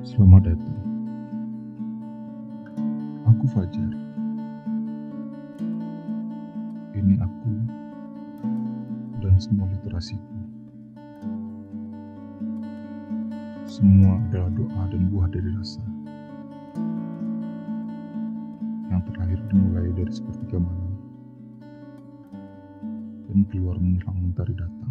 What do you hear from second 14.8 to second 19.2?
dan buah dari rasa. Yang